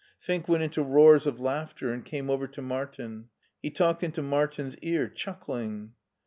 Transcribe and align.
Fink 0.17 0.47
went 0.49 0.63
into 0.63 0.81
roars 0.81 1.27
of 1.27 1.39
laughter 1.39 1.91
and 1.93 2.03
came 2.03 2.31
over 2.31 2.47
to 2.47 2.61
Martin. 2.63 3.29
He 3.61 3.69
talked 3.69 4.01
into 4.01 4.23
Martin's 4.23 4.75
ear, 4.79 5.07
chuckling. 5.07 5.91